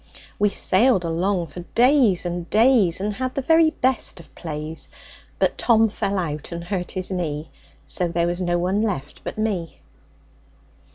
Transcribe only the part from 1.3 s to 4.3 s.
for days and days, And had the very best